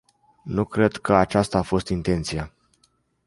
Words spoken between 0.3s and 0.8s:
Nu